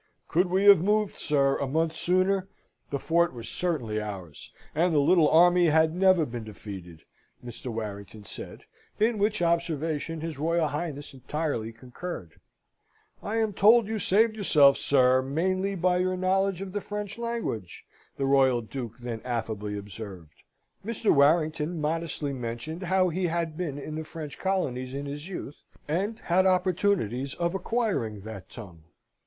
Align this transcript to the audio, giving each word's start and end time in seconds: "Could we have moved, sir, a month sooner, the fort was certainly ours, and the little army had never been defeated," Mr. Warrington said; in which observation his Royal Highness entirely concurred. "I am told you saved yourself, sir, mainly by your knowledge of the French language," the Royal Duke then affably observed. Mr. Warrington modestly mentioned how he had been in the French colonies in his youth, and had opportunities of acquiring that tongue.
"Could 0.27 0.47
we 0.47 0.63
have 0.63 0.81
moved, 0.81 1.15
sir, 1.15 1.57
a 1.59 1.67
month 1.67 1.95
sooner, 1.95 2.47
the 2.89 2.97
fort 2.97 3.35
was 3.35 3.47
certainly 3.47 4.01
ours, 4.01 4.51
and 4.73 4.95
the 4.95 4.99
little 4.99 5.29
army 5.29 5.67
had 5.67 5.93
never 5.93 6.25
been 6.25 6.43
defeated," 6.43 7.03
Mr. 7.45 7.67
Warrington 7.71 8.23
said; 8.23 8.63
in 8.99 9.19
which 9.19 9.43
observation 9.43 10.21
his 10.21 10.39
Royal 10.39 10.69
Highness 10.69 11.13
entirely 11.13 11.71
concurred. 11.71 12.39
"I 13.21 13.37
am 13.37 13.53
told 13.53 13.85
you 13.87 13.99
saved 13.99 14.35
yourself, 14.37 14.75
sir, 14.75 15.21
mainly 15.21 15.75
by 15.75 15.97
your 15.99 16.17
knowledge 16.17 16.61
of 16.61 16.71
the 16.73 16.81
French 16.81 17.19
language," 17.19 17.85
the 18.17 18.25
Royal 18.25 18.61
Duke 18.61 18.97
then 18.97 19.21
affably 19.23 19.77
observed. 19.77 20.33
Mr. 20.83 21.11
Warrington 21.15 21.79
modestly 21.79 22.33
mentioned 22.33 22.81
how 22.81 23.09
he 23.09 23.27
had 23.27 23.55
been 23.55 23.77
in 23.77 23.93
the 23.93 24.03
French 24.03 24.39
colonies 24.39 24.95
in 24.95 25.05
his 25.05 25.27
youth, 25.29 25.61
and 25.87 26.17
had 26.21 26.47
opportunities 26.47 27.35
of 27.35 27.53
acquiring 27.53 28.21
that 28.21 28.49
tongue. 28.49 28.81